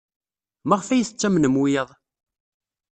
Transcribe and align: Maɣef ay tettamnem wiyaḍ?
Maɣef 0.67 0.87
ay 0.89 1.03
tettamnem 1.05 1.55
wiyaḍ? 1.61 1.89